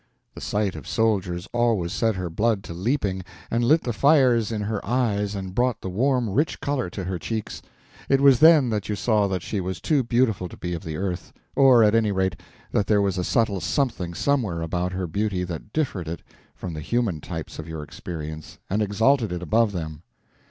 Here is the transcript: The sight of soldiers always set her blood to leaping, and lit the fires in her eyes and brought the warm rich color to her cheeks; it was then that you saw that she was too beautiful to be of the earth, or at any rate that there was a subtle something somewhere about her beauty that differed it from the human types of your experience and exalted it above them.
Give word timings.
The 0.33 0.41
sight 0.41 0.75
of 0.75 0.87
soldiers 0.87 1.47
always 1.53 1.91
set 1.93 2.15
her 2.15 2.31
blood 2.31 2.63
to 2.63 2.73
leaping, 2.73 3.21
and 3.51 3.63
lit 3.63 3.83
the 3.83 3.93
fires 3.93 4.51
in 4.51 4.61
her 4.61 4.83
eyes 4.83 5.35
and 5.35 5.53
brought 5.53 5.81
the 5.81 5.91
warm 5.91 6.27
rich 6.31 6.59
color 6.59 6.89
to 6.89 7.03
her 7.03 7.19
cheeks; 7.19 7.61
it 8.09 8.19
was 8.19 8.39
then 8.39 8.71
that 8.71 8.89
you 8.89 8.95
saw 8.95 9.27
that 9.27 9.43
she 9.43 9.61
was 9.61 9.79
too 9.79 10.01
beautiful 10.01 10.49
to 10.49 10.57
be 10.57 10.73
of 10.73 10.83
the 10.83 10.97
earth, 10.97 11.31
or 11.55 11.83
at 11.83 11.93
any 11.93 12.11
rate 12.11 12.35
that 12.71 12.87
there 12.87 12.99
was 12.99 13.19
a 13.19 13.23
subtle 13.23 13.61
something 13.61 14.15
somewhere 14.15 14.61
about 14.63 14.91
her 14.91 15.05
beauty 15.05 15.43
that 15.43 15.71
differed 15.71 16.07
it 16.07 16.23
from 16.55 16.73
the 16.73 16.81
human 16.81 17.21
types 17.21 17.59
of 17.59 17.67
your 17.69 17.83
experience 17.83 18.57
and 18.71 18.81
exalted 18.81 19.31
it 19.31 19.43
above 19.43 19.71
them. 19.71 20.01